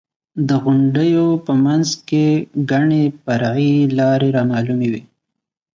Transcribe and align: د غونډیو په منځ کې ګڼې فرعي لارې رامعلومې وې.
د 0.47 0.49
غونډیو 0.63 1.25
په 1.45 1.53
منځ 1.65 1.87
کې 2.07 2.25
ګڼې 2.71 3.03
فرعي 3.23 3.73
لارې 3.99 4.29
رامعلومې 4.37 4.87
وې. 4.93 5.03